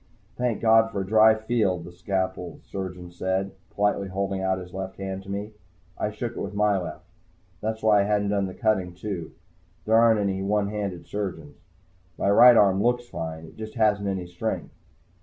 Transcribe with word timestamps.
"Thank 0.35 0.61
God 0.61 0.89
for 0.89 1.01
a 1.01 1.05
dry 1.05 1.35
field," 1.35 1.83
the 1.85 1.91
scalpel 1.91 2.59
surgeon 2.63 3.11
said, 3.11 3.51
politely 3.75 4.07
holding 4.07 4.41
out 4.41 4.57
his 4.57 4.73
left 4.73 4.97
hand 4.97 5.21
to 5.21 5.29
me. 5.29 5.51
I 5.95 6.09
shook 6.09 6.31
it 6.31 6.41
with 6.41 6.55
my 6.55 6.75
left. 6.79 7.05
That's 7.61 7.83
why 7.83 7.99
I 8.01 8.05
hadn't 8.05 8.29
done 8.29 8.47
the 8.47 8.55
cutting, 8.55 8.95
too. 8.95 9.33
There 9.85 9.93
aren't 9.95 10.19
any 10.19 10.41
one 10.41 10.69
handed 10.69 11.05
surgeons. 11.05 11.55
My 12.17 12.31
right 12.31 12.57
arm 12.57 12.81
looks 12.81 13.07
fine. 13.09 13.45
It 13.45 13.57
just 13.57 13.75
hasn't 13.75 14.07
any 14.07 14.25
strength. 14.25 14.73